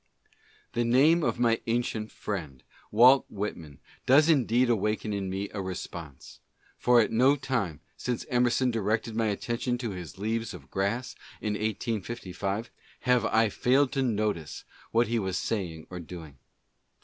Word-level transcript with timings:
The 0.73 0.83
name 0.83 1.21
of 1.23 1.37
my 1.37 1.61
ancient 1.67 2.11
friend, 2.11 2.63
Walt 2.91 3.27
Whitman, 3.29 3.77
does 4.07 4.29
indeed 4.29 4.67
awaken 4.67 5.13
in 5.13 5.29
me 5.29 5.47
a 5.53 5.61
response; 5.61 6.39
for 6.79 6.99
at 6.99 7.11
no 7.11 7.35
time, 7.35 7.81
since 7.97 8.25
Emerson 8.27 8.71
directed 8.71 9.15
my 9.15 9.27
attention 9.27 9.77
to 9.77 9.91
his" 9.91 10.17
Leaves 10.17 10.55
of 10.55 10.71
Grass" 10.71 11.13
in 11.39 11.53
1855, 11.53 12.71
have 13.01 13.25
I 13.25 13.49
failed 13.49 13.91
to 13.91 14.01
notice 14.01 14.63
what 14.89 15.05
he 15.05 15.19
was 15.19 15.37
saying 15.37 15.85
or 15.91 15.99
doing. 15.99 16.39